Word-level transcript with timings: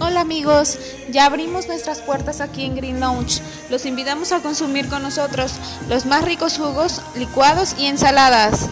Hola 0.00 0.20
amigos, 0.20 0.78
ya 1.10 1.26
abrimos 1.26 1.66
nuestras 1.66 2.00
puertas 2.00 2.40
aquí 2.40 2.64
en 2.64 2.76
Green 2.76 3.00
Lounge. 3.00 3.40
Los 3.70 3.86
invitamos 3.86 4.32
a 4.32 4.40
consumir 4.40 4.88
con 4.88 5.02
nosotros 5.02 5.54
los 5.88 6.06
más 6.06 6.24
ricos 6.24 6.58
jugos, 6.58 7.00
licuados 7.16 7.74
y 7.78 7.86
ensaladas. 7.86 8.68